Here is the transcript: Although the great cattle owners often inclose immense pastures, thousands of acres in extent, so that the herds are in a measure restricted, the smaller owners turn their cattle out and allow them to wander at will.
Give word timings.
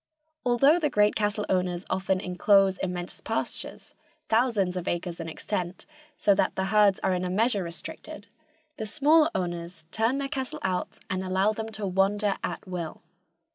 Although 0.43 0.79
the 0.79 0.89
great 0.89 1.15
cattle 1.15 1.45
owners 1.47 1.85
often 1.87 2.19
inclose 2.19 2.79
immense 2.79 3.21
pastures, 3.21 3.93
thousands 4.29 4.75
of 4.75 4.87
acres 4.87 5.19
in 5.19 5.29
extent, 5.29 5.85
so 6.17 6.33
that 6.33 6.55
the 6.55 6.65
herds 6.73 6.99
are 7.03 7.13
in 7.13 7.23
a 7.23 7.29
measure 7.29 7.61
restricted, 7.61 8.27
the 8.77 8.87
smaller 8.87 9.29
owners 9.35 9.85
turn 9.91 10.17
their 10.17 10.27
cattle 10.27 10.57
out 10.63 10.97
and 11.11 11.23
allow 11.23 11.53
them 11.53 11.69
to 11.73 11.85
wander 11.85 12.35
at 12.43 12.67
will. 12.67 13.03